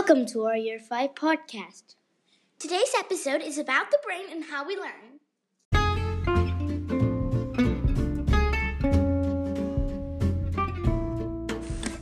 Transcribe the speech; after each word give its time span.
Welcome 0.00 0.24
to 0.28 0.44
our 0.46 0.56
Year 0.56 0.78
5 0.78 1.14
podcast. 1.14 1.94
Today's 2.58 2.90
episode 2.98 3.42
is 3.42 3.58
about 3.58 3.90
the 3.90 3.98
brain 4.02 4.24
and 4.32 4.44
how 4.44 4.66
we 4.66 4.74
learn. 4.74 5.20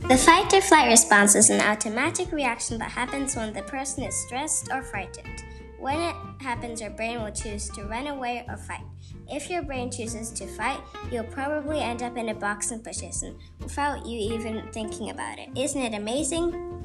The 0.07 0.17
fight 0.17 0.53
or 0.53 0.61
flight 0.61 0.87
response 0.87 1.35
is 1.35 1.49
an 1.49 1.59
automatic 1.59 2.31
reaction 2.31 2.77
that 2.77 2.89
happens 2.89 3.35
when 3.35 3.51
the 3.51 3.63
person 3.63 4.05
is 4.05 4.15
stressed 4.15 4.69
or 4.71 4.81
frightened. 4.81 5.43
When 5.77 5.99
it 5.99 6.15
happens, 6.41 6.79
your 6.79 6.91
brain 6.91 7.21
will 7.21 7.31
choose 7.31 7.69
to 7.71 7.83
run 7.83 8.07
away 8.07 8.45
or 8.47 8.55
fight. 8.55 8.85
If 9.27 9.49
your 9.49 9.61
brain 9.61 9.91
chooses 9.91 10.31
to 10.31 10.47
fight, 10.47 10.79
you'll 11.11 11.25
probably 11.25 11.81
end 11.81 12.01
up 12.01 12.15
in 12.15 12.29
a 12.29 12.33
box 12.33 12.69
boxing 12.69 12.79
position 12.79 13.37
without 13.59 14.05
you 14.05 14.17
even 14.35 14.65
thinking 14.71 15.09
about 15.09 15.37
it. 15.37 15.49
Isn't 15.53 15.81
it 15.81 15.93
amazing? 15.93 16.78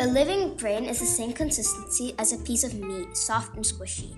A 0.00 0.06
living 0.08 0.56
brain 0.56 0.86
is 0.86 0.98
the 0.98 1.06
same 1.06 1.32
consistency 1.32 2.16
as 2.18 2.32
a 2.32 2.38
piece 2.38 2.64
of 2.64 2.74
meat, 2.74 3.16
soft 3.16 3.54
and 3.54 3.64
squishy. 3.64 4.16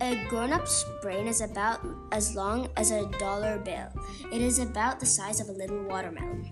A 0.00 0.16
grown 0.28 0.52
up's 0.52 0.84
brain 1.00 1.28
is 1.28 1.40
about 1.40 1.78
as 2.10 2.34
long 2.34 2.68
as 2.76 2.90
a 2.90 3.06
dollar 3.20 3.58
bill. 3.58 3.86
It 4.32 4.42
is 4.42 4.58
about 4.58 4.98
the 4.98 5.06
size 5.06 5.38
of 5.38 5.48
a 5.48 5.52
little 5.52 5.80
watermelon. 5.84 6.50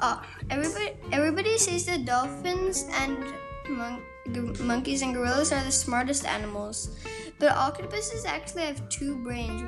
Uh, 0.00 0.20
everybody, 0.50 0.92
everybody 1.12 1.56
says 1.56 1.86
that 1.86 2.04
dolphins 2.04 2.84
and 2.92 3.16
mon- 3.70 4.02
g- 4.32 4.62
monkeys 4.62 5.00
and 5.00 5.14
gorillas 5.14 5.50
are 5.50 5.64
the 5.64 5.72
smartest 5.72 6.26
animals, 6.26 6.90
but 7.38 7.52
octopuses 7.52 8.26
actually 8.26 8.64
have 8.64 8.86
two 8.90 9.16
brains, 9.24 9.64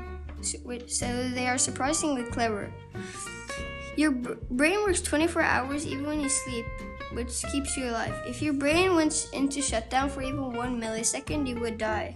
so 0.93 1.31
they 1.31 1.47
are 1.47 1.57
surprisingly 1.57 2.25
clever. 2.25 2.71
Your 3.97 4.11
br- 4.11 4.35
brain 4.51 4.83
works 4.85 5.01
24 5.01 5.43
hours 5.43 5.87
even 5.87 6.07
when 6.07 6.21
you 6.21 6.29
sleep, 6.29 6.67
which 7.13 7.43
keeps 7.51 7.77
you 7.77 7.89
alive. 7.89 8.15
If 8.27 8.43
your 8.43 8.53
brain 8.53 8.95
went 8.95 9.29
into 9.33 9.63
shutdown 9.63 10.11
for 10.11 10.23
even 10.23 10.53
one 10.53 10.81
millisecond, 10.81 11.49
you 11.49 11.59
would 11.61 11.79
die. 11.79 12.15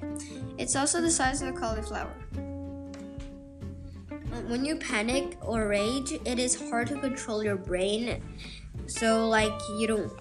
It's 0.59 0.77
also 0.77 1.01
the 1.01 1.11
size 1.11 1.41
of 1.41 1.49
a 1.49 1.53
cauliflower. 1.53 2.15
When 4.47 4.65
you 4.65 4.77
panic 4.77 5.39
or 5.41 5.69
rage, 5.69 6.13
it 6.13 6.39
is 6.39 6.69
hard 6.69 6.89
to 6.89 7.01
control 7.01 7.43
your 7.43 7.57
brain. 7.57 8.23
So 8.87 9.29
like 9.29 9.53
you 9.79 9.87
don't 9.87 10.13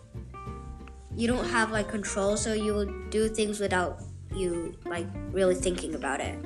you 1.15 1.27
don't 1.27 1.45
have 1.45 1.71
like 1.71 1.89
control, 1.89 2.37
so 2.37 2.53
you 2.53 2.73
will 2.73 2.89
do 3.09 3.27
things 3.27 3.59
without 3.59 4.01
you 4.33 4.75
like 4.85 5.07
really 5.31 5.55
thinking 5.55 5.95
about 5.95 6.21
it. 6.21 6.37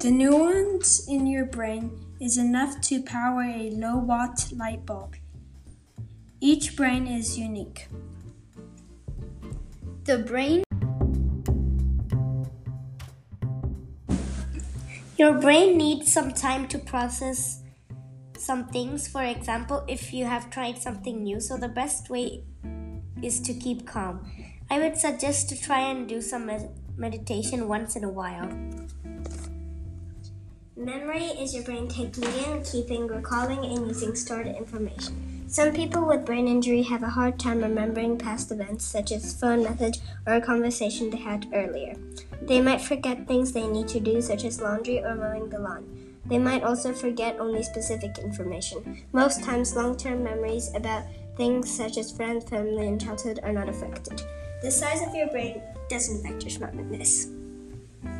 The 0.00 0.10
neurons 0.10 1.08
in 1.08 1.26
your 1.26 1.46
brain 1.46 2.05
is 2.20 2.38
enough 2.38 2.80
to 2.80 3.02
power 3.02 3.42
a 3.42 3.70
low 3.70 3.96
watt 3.96 4.48
light 4.52 4.86
bulb. 4.86 5.16
Each 6.40 6.76
brain 6.76 7.06
is 7.06 7.38
unique. 7.38 7.88
The 10.04 10.18
brain. 10.18 10.62
Your 15.18 15.40
brain 15.40 15.76
needs 15.76 16.12
some 16.12 16.32
time 16.32 16.68
to 16.68 16.78
process 16.78 17.62
some 18.38 18.68
things. 18.68 19.08
For 19.08 19.22
example, 19.22 19.84
if 19.88 20.12
you 20.12 20.26
have 20.26 20.50
tried 20.50 20.78
something 20.78 21.22
new, 21.22 21.40
so 21.40 21.56
the 21.56 21.68
best 21.68 22.10
way 22.10 22.44
is 23.22 23.40
to 23.40 23.54
keep 23.54 23.86
calm. 23.86 24.30
I 24.70 24.78
would 24.78 24.96
suggest 24.96 25.48
to 25.48 25.60
try 25.60 25.80
and 25.80 26.08
do 26.08 26.20
some 26.20 26.46
med- 26.46 26.70
meditation 26.96 27.68
once 27.68 27.96
in 27.96 28.04
a 28.04 28.10
while. 28.10 28.48
Memory 30.78 31.24
is 31.40 31.54
your 31.54 31.64
brain 31.64 31.88
taking 31.88 32.24
in, 32.24 32.62
keeping, 32.62 33.06
recalling, 33.06 33.64
and 33.64 33.88
using 33.88 34.14
stored 34.14 34.46
information. 34.46 35.42
Some 35.48 35.72
people 35.72 36.04
with 36.06 36.26
brain 36.26 36.46
injury 36.46 36.82
have 36.82 37.02
a 37.02 37.08
hard 37.08 37.38
time 37.38 37.62
remembering 37.62 38.18
past 38.18 38.52
events, 38.52 38.84
such 38.84 39.10
as 39.10 39.32
phone 39.32 39.62
message 39.62 40.00
or 40.26 40.34
a 40.34 40.40
conversation 40.42 41.08
they 41.08 41.16
had 41.16 41.46
earlier. 41.54 41.94
They 42.42 42.60
might 42.60 42.82
forget 42.82 43.26
things 43.26 43.52
they 43.52 43.66
need 43.66 43.88
to 43.88 44.00
do, 44.00 44.20
such 44.20 44.44
as 44.44 44.60
laundry 44.60 45.02
or 45.02 45.14
mowing 45.14 45.48
the 45.48 45.60
lawn. 45.60 45.86
They 46.26 46.38
might 46.38 46.62
also 46.62 46.92
forget 46.92 47.40
only 47.40 47.62
specific 47.62 48.18
information. 48.18 49.02
Most 49.12 49.42
times, 49.42 49.74
long 49.74 49.96
term 49.96 50.22
memories 50.22 50.70
about 50.74 51.04
things 51.38 51.74
such 51.74 51.96
as 51.96 52.12
friends, 52.12 52.44
family, 52.50 52.86
and 52.86 53.00
childhood 53.00 53.40
are 53.42 53.52
not 53.52 53.70
affected. 53.70 54.20
The 54.60 54.70
size 54.70 55.00
of 55.00 55.14
your 55.14 55.28
brain 55.28 55.62
doesn't 55.88 56.20
affect 56.20 56.42
your 56.42 56.50
smartness. 56.50 57.28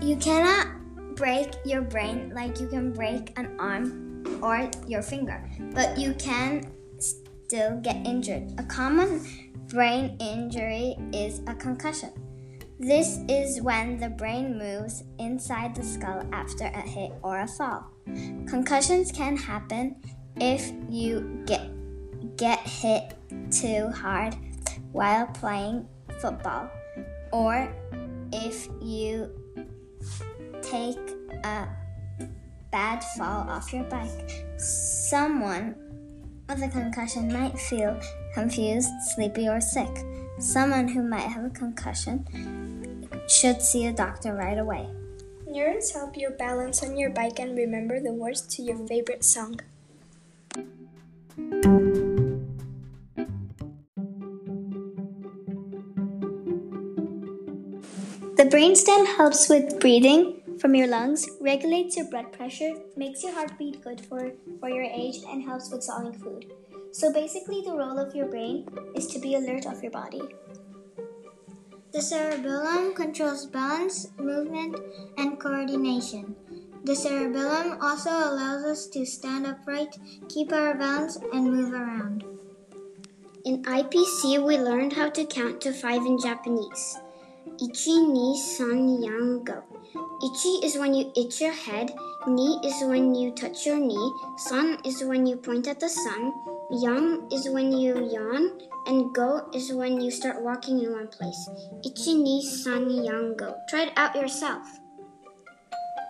You 0.01 0.17
cannot 0.17 0.86
break 1.17 1.55
your 1.65 1.81
brain 1.81 2.31
mm. 2.31 2.35
like 2.35 2.61
you 2.61 2.69
can 2.69 2.93
break 2.93 3.37
an 3.39 3.57
arm 3.59 4.23
or 4.43 4.71
your 4.87 5.03
finger, 5.03 5.43
but 5.73 5.99
you 5.99 6.15
can 6.15 6.71
still 6.99 7.81
get 7.81 7.97
injured. 8.07 8.53
A 8.59 8.63
common 8.63 9.25
brain 9.69 10.17
injury 10.21 10.97
is 11.13 11.41
a 11.47 11.55
concussion. 11.55 12.13
This 12.79 13.21
is 13.29 13.63
when 13.63 13.99
the 13.99 14.11
brain 14.11 14.59
moves 14.59 15.03
inside 15.19 15.75
the 15.75 15.83
skull 15.83 16.23
after 16.33 16.65
a 16.65 16.83
hit 16.83 17.13
or 17.23 17.41
a 17.41 17.49
fall. 17.49 17.87
Concussions 18.47 19.11
can 19.11 19.37
happen 19.37 19.97
if 20.39 20.73
you 20.91 21.43
get 21.47 21.71
get 22.37 22.59
hit 22.61 23.15
too 23.51 23.89
hard 23.89 24.37
while 24.93 25.27
playing 25.29 25.89
football 26.21 26.69
or 27.33 27.73
if 28.33 28.69
you 28.83 29.31
take 30.71 30.99
a 31.45 31.69
bad 32.71 33.03
fall 33.17 33.49
off 33.49 33.73
your 33.73 33.85
bike. 33.85 34.45
Someone 34.59 35.75
with 36.49 36.63
a 36.63 36.69
concussion 36.69 37.33
might 37.33 37.59
feel 37.59 37.99
confused, 38.35 38.91
sleepy, 39.15 39.49
or 39.49 39.61
sick. 39.61 40.05
Someone 40.39 40.89
who 40.89 41.03
might 41.03 41.29
have 41.29 41.45
a 41.45 41.51
concussion 41.51 43.09
should 43.29 43.63
see 43.63 43.87
a 43.87 43.93
doctor 43.93 44.35
right 44.35 44.59
away. 44.59 44.89
Neurons 45.47 45.93
help 45.93 46.17
you 46.17 46.31
balance 46.31 46.83
on 46.83 46.97
your 46.97 47.11
bike 47.11 47.39
and 47.39 47.57
remember 47.57 48.01
the 48.01 48.13
words 48.13 48.43
to 48.43 48.63
your 48.63 48.77
favorite 48.87 49.25
song. 49.25 49.61
The 58.37 58.45
brainstem 58.45 59.17
helps 59.17 59.49
with 59.49 59.81
breathing 59.81 60.36
from 60.61 60.75
your 60.75 60.87
lungs, 60.87 61.29
regulates 61.41 61.97
your 61.97 62.09
blood 62.11 62.33
pressure, 62.33 62.75
makes 62.97 63.23
your 63.23 63.33
heartbeat 63.33 63.83
good 63.83 64.01
for, 64.01 64.33
for 64.61 64.69
your 64.69 64.85
age, 64.85 65.17
and 65.29 65.43
helps 65.43 65.71
with 65.71 65.83
swallowing 65.83 66.19
food. 66.19 66.47
So 66.93 67.13
basically, 67.13 67.63
the 67.63 67.77
role 67.77 67.99
of 67.99 68.15
your 68.15 68.27
brain 68.27 68.67
is 68.95 69.07
to 69.09 69.19
be 69.19 69.35
alert 69.35 69.67
of 69.67 69.83
your 69.83 69.93
body. 69.93 70.23
The 71.93 72.03
cerebellum 72.03 72.95
controls 72.95 73.47
balance, 73.47 74.09
movement, 74.19 74.77
and 75.19 75.39
coordination. 75.39 76.37
The 76.85 76.95
cerebellum 76.95 77.79
also 77.81 78.11
allows 78.11 78.65
us 78.65 78.87
to 78.89 79.05
stand 79.05 79.47
upright, 79.47 79.97
keep 80.29 80.53
our 80.53 80.75
balance, 80.75 81.19
and 81.33 81.51
move 81.51 81.73
around. 81.73 82.25
In 83.45 83.63
IPC, 83.63 84.45
we 84.45 84.59
learned 84.59 84.93
how 84.93 85.11
to 85.11 85.25
count 85.25 85.61
to 85.63 85.73
five 85.73 86.05
in 86.05 86.19
Japanese. 86.21 86.99
Ichi, 87.47 88.03
ni, 88.03 88.37
san, 88.37 89.01
yang, 89.01 89.45
go. 89.45 89.63
Ichi 90.23 90.67
is 90.67 90.77
when 90.77 90.93
you 90.93 91.13
itch 91.15 91.41
your 91.41 91.53
head, 91.53 91.95
ni 92.27 92.59
is 92.67 92.83
when 92.83 93.15
you 93.15 93.31
touch 93.31 93.65
your 93.65 93.79
knee, 93.79 94.13
san 94.37 94.77
is 94.85 95.05
when 95.05 95.27
you 95.27 95.37
point 95.37 95.69
at 95.69 95.79
the 95.79 95.89
sun, 95.89 96.35
yang 96.83 97.31
is 97.31 97.49
when 97.49 97.71
you 97.71 98.11
yawn, 98.11 98.51
and 98.89 99.15
go 99.15 99.49
is 99.55 99.73
when 99.73 100.01
you 100.01 100.11
start 100.11 100.43
walking 100.43 100.83
in 100.83 100.91
one 100.91 101.07
place. 101.07 101.49
Ichi, 101.87 102.19
ni, 102.19 102.43
san, 102.43 102.91
yang, 102.91 103.37
go. 103.37 103.55
Try 103.71 103.85
it 103.85 103.93
out 103.97 104.17
yourself. 104.17 104.67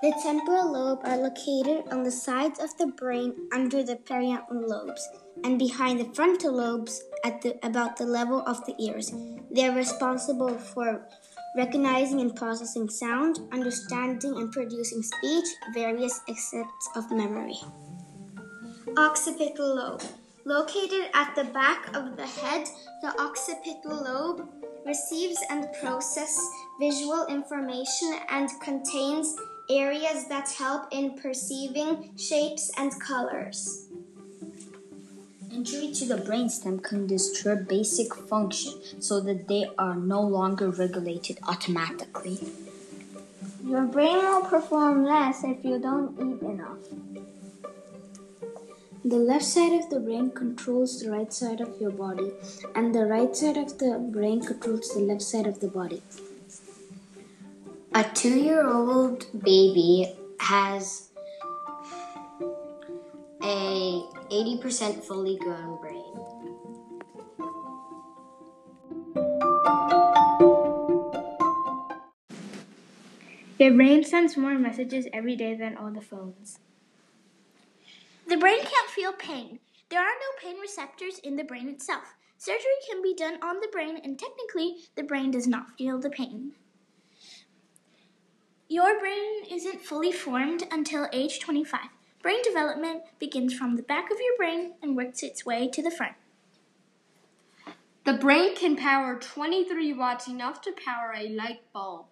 The 0.03 0.17
temporal 0.25 0.73
lobe 0.73 1.05
are 1.05 1.19
located 1.19 1.93
on 1.93 2.03
the 2.03 2.11
sides 2.11 2.61
of 2.61 2.77
the 2.79 2.87
brain 2.87 3.35
under 3.53 3.83
the 3.83 3.97
parietal 3.97 4.67
lobes 4.67 5.07
and 5.45 5.59
behind 5.59 6.01
the 6.01 6.15
frontal 6.15 6.55
lobes 6.55 7.03
at 7.25 7.43
the, 7.43 7.59
about 7.67 7.97
the 7.97 8.07
level 8.07 8.43
of 8.47 8.65
the 8.67 8.75
ears. 8.79 9.13
They 9.51 9.67
are 9.67 9.75
responsible 9.75 10.57
for 10.59 11.07
recognizing 11.57 12.21
and 12.21 12.35
processing 12.37 12.89
sound, 12.89 13.41
understanding 13.53 14.37
and 14.37 14.53
producing 14.53 15.03
speech, 15.03 15.47
various 15.73 16.21
aspects 16.29 16.89
of 16.95 17.11
memory. 17.11 17.59
Occipital 18.97 19.75
lobe. 19.75 20.03
Located 20.45 21.11
at 21.13 21.35
the 21.35 21.45
back 21.45 21.89
of 21.97 22.17
the 22.17 22.27
head, 22.27 22.69
the 23.03 23.21
occipital 23.21 24.05
lobe 24.05 24.49
receives 24.87 25.39
and 25.51 25.67
processes 25.81 26.39
visual 26.79 27.27
information 27.27 28.15
and 28.29 28.49
contains 28.61 29.35
areas 29.71 30.29
that 30.29 30.49
help 30.51 30.87
in 30.93 31.19
perceiving 31.19 32.17
shapes 32.17 32.71
and 32.79 32.93
colors. 33.01 33.86
Injury 35.67 35.91
to 35.95 36.05
the 36.07 36.15
brainstem 36.15 36.81
can 36.81 37.09
disturb 37.09 37.67
basic 37.67 38.15
function 38.15 38.75
so 39.01 39.19
that 39.19 39.49
they 39.49 39.69
are 39.77 39.97
no 39.97 40.21
longer 40.21 40.71
regulated 40.71 41.41
automatically. 41.43 42.39
Your 43.65 43.83
brain 43.83 44.19
will 44.19 44.43
perform 44.43 45.05
less 45.05 45.43
if 45.43 45.65
you 45.65 45.81
don't 45.81 46.15
eat 46.21 46.41
enough. 46.41 46.79
The 49.05 49.17
left 49.17 49.45
side 49.45 49.73
of 49.73 49.91
the 49.91 49.99
brain 49.99 50.31
controls 50.31 51.01
the 51.01 51.11
right 51.11 51.33
side 51.33 51.61
of 51.61 51.81
your 51.81 51.91
body, 51.91 52.31
and 52.77 52.95
the 52.95 53.05
right 53.05 53.35
side 53.35 53.57
of 53.57 53.77
the 53.79 53.99
brain 54.13 54.43
controls 54.45 54.95
the 54.95 55.01
left 55.01 55.23
side 55.23 55.49
of 55.49 55.59
the 55.59 55.67
body. 55.67 56.01
A 57.93 58.05
two 58.15 58.39
year 58.39 58.69
old 58.69 59.27
baby 59.43 60.15
has 60.39 61.09
a 63.43 64.16
80% 64.31 65.05
fully 65.05 65.37
grown 65.37 65.81
brain. 65.81 66.15
Your 73.59 73.73
brain 73.75 74.05
sends 74.05 74.37
more 74.37 74.59
messages 74.59 75.07
every 75.13 75.35
day 75.35 75.55
than 75.55 75.77
all 75.77 75.91
the 75.91 76.01
phones. 76.01 76.59
The 78.29 78.37
brain 78.37 78.59
can't 78.59 78.91
feel 78.91 79.13
pain. 79.13 79.61
There 79.89 80.01
are 80.01 80.05
no 80.05 80.41
pain 80.43 80.61
receptors 80.61 81.19
in 81.21 81.37
the 81.37 81.45
brain 81.45 81.69
itself. 81.69 82.17
Surgery 82.37 82.79
can 82.89 83.03
be 83.03 83.15
done 83.15 83.39
on 83.43 83.61
the 83.61 83.69
brain, 83.73 83.99
and 84.03 84.19
technically, 84.19 84.77
the 84.95 85.03
brain 85.03 85.31
does 85.31 85.47
not 85.47 85.79
feel 85.79 85.99
the 85.99 86.11
pain. 86.11 86.53
Your 88.69 88.99
brain 88.99 89.45
isn't 89.51 89.81
fully 89.81 90.13
formed 90.13 90.65
until 90.71 91.09
age 91.13 91.41
25. 91.41 91.96
Brain 92.27 92.43
development 92.43 93.05
begins 93.21 93.55
from 93.55 93.77
the 93.77 93.85
back 93.85 94.11
of 94.11 94.19
your 94.19 94.37
brain 94.37 94.73
and 94.83 94.97
works 94.97 95.23
its 95.23 95.47
way 95.47 95.69
to 95.69 95.81
the 95.81 95.93
front. 95.93 96.15
The 98.03 98.15
brain 98.15 98.57
can 98.57 98.75
power 98.75 99.17
23 99.17 99.93
watts, 99.93 100.27
enough 100.27 100.61
to 100.63 100.73
power 100.73 101.15
a 101.17 101.29
light 101.29 101.61
bulb. 101.73 102.07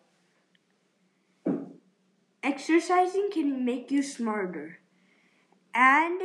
Exercising 2.44 3.31
can 3.32 3.64
make 3.64 3.90
you 3.90 4.05
smarter. 4.05 4.78
And 5.75 6.22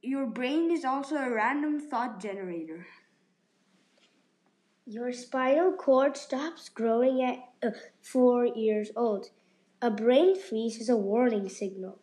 your 0.00 0.24
brain 0.24 0.70
is 0.70 0.86
also 0.86 1.16
a 1.16 1.30
random 1.30 1.78
thought 1.80 2.18
generator. 2.22 2.86
Your 4.86 5.12
spinal 5.12 5.72
cord 5.72 6.16
stops 6.16 6.70
growing 6.70 7.22
at 7.22 7.40
uh, 7.62 7.76
four 8.00 8.46
years 8.46 8.88
old. 8.96 9.26
A 9.82 9.90
brain 9.90 10.40
freeze 10.40 10.80
is 10.80 10.88
a 10.88 10.96
warning 10.96 11.50
signal. 11.50 11.98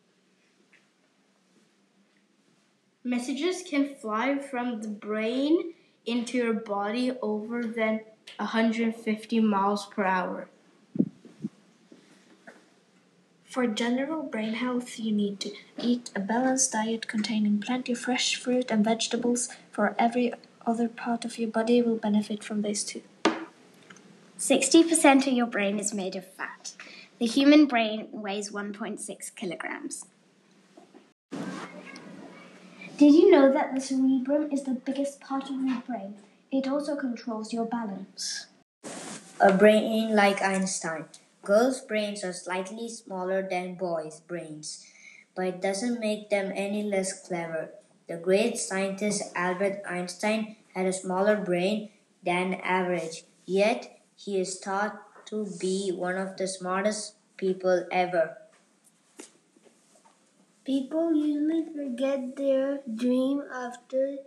Messages 3.07 3.61
can 3.61 3.93
fly 3.93 4.39
from 4.39 4.81
the 4.81 4.87
brain 4.87 5.75
into 6.07 6.39
your 6.39 6.53
body 6.53 7.11
over 7.21 7.63
than 7.63 7.99
150 8.37 9.39
miles 9.41 9.85
per 9.85 10.03
hour. 10.03 10.47
For 13.43 13.67
general 13.67 14.23
brain 14.23 14.55
health, 14.55 14.97
you 14.97 15.11
need 15.11 15.39
to 15.41 15.51
eat 15.79 16.09
a 16.15 16.19
balanced 16.19 16.71
diet 16.71 17.07
containing 17.07 17.59
plenty 17.59 17.91
of 17.91 17.99
fresh 17.99 18.37
fruit 18.37 18.71
and 18.71 18.83
vegetables. 18.83 19.49
For 19.71 19.95
every 19.99 20.33
other 20.65 20.89
part 20.89 21.25
of 21.25 21.37
your 21.37 21.49
body 21.49 21.83
will 21.83 21.97
benefit 21.97 22.43
from 22.43 22.63
this 22.63 22.83
too. 22.83 23.03
60% 24.39 25.27
of 25.27 25.33
your 25.33 25.45
brain 25.45 25.77
is 25.77 25.93
made 25.93 26.15
of 26.15 26.25
fat. 26.33 26.73
The 27.19 27.27
human 27.27 27.67
brain 27.67 28.07
weighs 28.11 28.49
1.6 28.49 29.35
kilograms. 29.35 30.05
Did 32.97 33.13
you 33.13 33.29
know 33.29 33.51
that 33.51 33.75
the 33.75 33.81
cerebrum 33.81 34.49
is 34.53 34.63
the 34.63 34.71
biggest 34.71 35.19
part 35.19 35.49
of 35.49 35.59
your 35.59 35.83
brain? 35.85 36.15
It 36.49 36.65
also 36.65 36.95
controls 36.95 37.51
your 37.51 37.65
balance. 37.65 38.45
A 39.41 39.51
brain 39.51 40.15
like 40.15 40.41
Einstein. 40.41 41.03
Girls' 41.43 41.81
brains 41.81 42.23
are 42.23 42.31
slightly 42.31 42.87
smaller 42.87 43.45
than 43.45 43.75
boys' 43.75 44.21
brains, 44.21 44.85
but 45.35 45.45
it 45.45 45.61
doesn't 45.61 45.99
make 45.99 46.29
them 46.29 46.53
any 46.55 46.83
less 46.83 47.27
clever. 47.27 47.71
The 48.07 48.15
great 48.15 48.57
scientist 48.57 49.23
Albert 49.35 49.81
Einstein 49.85 50.55
had 50.73 50.85
a 50.85 50.93
smaller 50.93 51.35
brain 51.35 51.89
than 52.23 52.53
average, 52.63 53.25
yet 53.45 53.99
he 54.15 54.39
is 54.39 54.57
thought 54.57 55.25
to 55.27 55.45
be 55.59 55.91
one 55.91 56.15
of 56.15 56.37
the 56.37 56.47
smartest 56.47 57.15
people 57.35 57.87
ever. 57.91 58.37
People 60.65 61.13
usually 61.13 61.63
forget 61.75 62.35
their 62.35 62.79
dream 62.95 63.43
after 63.53 64.17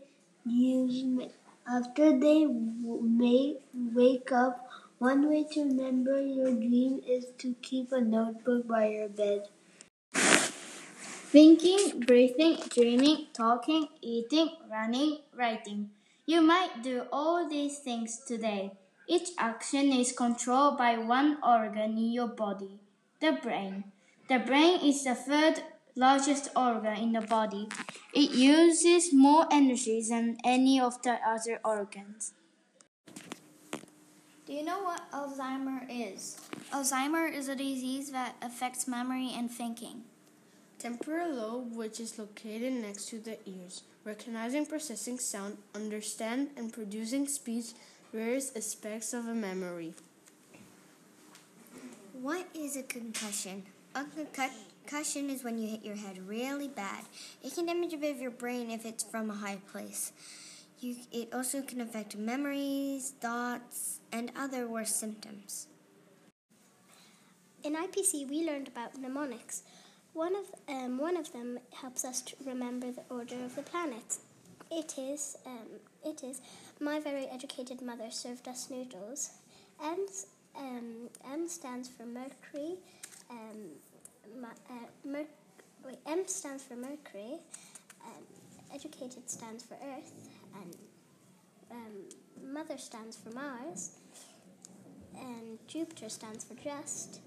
you 0.46 1.31
after 1.69 2.17
they 2.17 2.46
may 2.46 3.56
wake 3.75 4.31
up. 4.31 4.69
One 4.99 5.29
way 5.29 5.43
to 5.55 5.64
remember 5.64 6.23
your 6.23 6.52
dream 6.52 7.00
is 7.05 7.26
to 7.38 7.56
keep 7.61 7.90
a 7.90 8.00
notebook 8.00 8.69
by 8.69 8.87
your 8.87 9.08
bed. 9.08 9.49
Thinking, 10.14 12.05
breathing, 12.06 12.58
dreaming, 12.70 13.26
talking, 13.32 13.88
eating, 14.00 14.50
running, 14.70 15.19
writing. 15.37 15.91
You 16.25 16.41
might 16.41 16.84
do 16.84 17.06
all 17.12 17.49
these 17.49 17.81
things 17.81 18.20
today. 18.25 18.75
Each 19.08 19.31
action 19.38 19.93
is 19.93 20.12
controlled 20.12 20.79
by 20.79 20.99
one 20.99 21.38
organ 21.43 21.99
in 21.99 22.12
your 22.12 22.29
body, 22.29 22.79
the 23.20 23.32
brain. 23.32 23.84
The 24.29 24.38
brain 24.38 24.81
is 24.84 25.02
the 25.02 25.17
third 25.17 25.62
largest 25.99 26.49
organ 26.55 26.97
in 26.97 27.12
the 27.12 27.21
body. 27.21 27.69
It 28.15 28.31
uses 28.31 29.12
more 29.12 29.47
energy 29.50 30.00
than 30.09 30.39
any 30.45 30.81
of 30.81 31.03
the 31.03 31.19
other 31.27 31.59
organs. 31.65 32.33
Do 34.47 34.53
you 34.55 34.65
know 34.65 34.79
what 34.85 35.11
Alzheimer 35.11 35.85
is? 35.91 36.41
Alzheimer 36.73 37.31
is 37.31 37.49
a 37.49 37.56
disease 37.56 38.12
that 38.12 38.37
affects 38.41 38.87
memory 38.87 39.33
and 39.37 39.50
thinking. 39.50 40.05
Temporal 40.79 41.35
lobe, 41.35 41.75
which 41.75 41.99
is 41.99 42.17
located 42.17 42.73
next 42.75 43.09
to 43.09 43.19
the 43.19 43.37
ears, 43.44 43.83
recognizing, 44.05 44.65
processing 44.65 45.19
sound, 45.19 45.59
understand, 45.75 46.51
and 46.56 46.73
producing 46.73 47.27
speech, 47.27 47.73
various 48.12 48.53
aspects 48.56 49.12
of 49.12 49.27
a 49.27 49.35
memory. 49.35 49.94
What 52.12 52.47
is 52.55 52.77
a 52.77 52.85
concussion? 52.85 53.65
A 53.94 54.05
concussion 54.05 54.78
is 54.93 55.44
when 55.44 55.58
you 55.58 55.69
hit 55.69 55.85
your 55.85 55.96
head 55.96 56.26
really 56.26 56.69
bad. 56.69 57.05
It 57.43 57.55
can 57.55 57.67
damage 57.67 57.93
a 57.93 57.99
bit 57.99 58.14
of 58.14 58.20
your 58.20 58.31
brain 58.31 58.70
if 58.70 58.87
it's 58.87 59.05
from 59.05 59.31
a 59.31 59.35
high 59.35 59.58
place. 59.70 60.12
You, 60.81 60.96
it 61.12 61.35
also 61.35 61.62
can 61.62 61.81
affect 61.81 62.17
memories, 62.17 63.12
thoughts, 63.20 64.00
and 64.12 64.31
other 64.37 64.67
worse 64.67 64.94
symptoms. 64.94 65.67
In 67.64 67.75
IPC, 67.75 68.29
we 68.29 68.46
learned 68.46 68.69
about 68.69 68.96
mnemonics. 68.96 69.62
One 70.14 70.35
of, 70.37 70.46
um, 70.69 70.98
one 70.98 71.17
of 71.17 71.32
them 71.32 71.58
helps 71.72 72.05
us 72.05 72.22
to 72.22 72.36
remember 72.46 72.91
the 72.91 73.03
order 73.10 73.36
of 73.44 73.56
the 73.56 73.63
planets. 73.63 74.20
It 74.70 74.94
is, 74.98 75.36
um, 75.44 75.69
it 76.05 76.22
is, 76.22 76.41
my 76.81 77.01
very 77.01 77.27
educated 77.27 77.82
mother 77.82 78.10
served 78.10 78.46
us 78.48 78.70
noodles. 78.70 79.31
M, 79.82 80.06
um, 80.56 81.10
M 81.31 81.48
stands 81.48 81.89
for 81.89 82.05
Mercury. 82.05 82.77
Um, 83.31 83.72
uh, 84.44 84.75
wait, 85.05 85.29
M 86.06 86.27
stands 86.27 86.65
for 86.65 86.77
Mercury. 86.77 87.39
Um, 88.05 88.25
educated 88.75 89.29
stands 89.31 89.65
for 89.65 89.75
Earth, 89.75 90.13
and 90.55 90.77
um, 91.70 92.53
Mother 92.53 92.79
stands 92.79 93.17
for 93.17 93.31
Mars, 93.31 93.93
and 95.17 95.58
Jupiter 95.67 96.08
stands 96.08 96.44
for 96.44 96.55
just, 96.55 97.20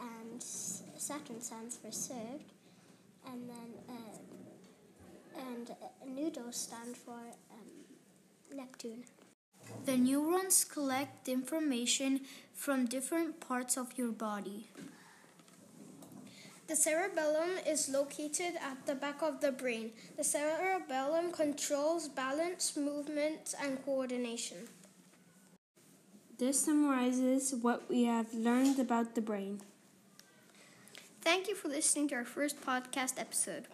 and 0.00 0.42
Saturn 0.42 1.40
stands 1.40 1.76
for 1.76 1.90
served, 1.90 2.52
and 3.26 3.48
then 3.48 3.70
uh, 3.88 5.40
and 5.50 5.70
uh, 5.70 5.74
noodles 6.06 6.56
stand 6.56 6.96
for 6.96 7.20
um, 7.52 8.56
Neptune. 8.56 9.04
The 9.84 9.96
neurons 9.96 10.64
collect 10.64 11.28
information 11.28 12.20
from 12.54 12.86
different 12.86 13.40
parts 13.40 13.76
of 13.76 13.98
your 13.98 14.12
body. 14.12 14.68
The 16.66 16.74
cerebellum 16.74 17.50
is 17.64 17.88
located 17.88 18.56
at 18.60 18.86
the 18.86 18.96
back 18.96 19.22
of 19.22 19.40
the 19.40 19.52
brain. 19.52 19.92
The 20.16 20.24
cerebellum 20.24 21.30
controls 21.30 22.08
balance, 22.08 22.76
movement, 22.76 23.54
and 23.62 23.84
coordination. 23.84 24.68
This 26.38 26.60
summarizes 26.60 27.54
what 27.54 27.88
we 27.88 28.04
have 28.04 28.34
learned 28.34 28.80
about 28.80 29.14
the 29.14 29.22
brain. 29.22 29.60
Thank 31.22 31.48
you 31.48 31.54
for 31.54 31.68
listening 31.68 32.08
to 32.08 32.16
our 32.16 32.24
first 32.24 32.60
podcast 32.60 33.18
episode. 33.18 33.68